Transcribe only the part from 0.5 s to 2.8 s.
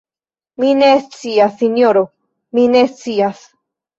Mi ne scias, sinjoro, mi